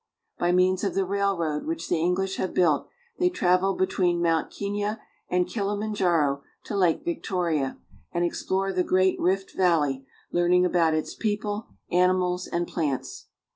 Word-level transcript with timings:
By 0.39 0.51
means 0.51 0.83
of 0.83 0.95
the 0.95 1.05
railroad, 1.05 1.67
which 1.67 1.87
the 1.87 1.99
English 2.01 2.37
have 2.37 2.55
built, 2.55 2.87
they 3.19 3.29
travel 3.29 3.75
between 3.75 4.19
Mount 4.19 4.49
Kenia 4.49 4.99
and 5.29 5.47
Kilimanjaro 5.47 6.41
to 6.63 6.75
Lake 6.75 7.05
Victoria, 7.05 7.77
and 8.11 8.25
explore 8.25 8.73
the 8.73 8.83
great 8.83 9.19
Rift 9.19 9.53
valley, 9.55 10.07
learning 10.31 10.65
about 10.65 10.95
its 10.95 11.13
people, 11.13 11.67
animals, 11.91 12.47
and 12.47 12.65
plants. 12.67 13.27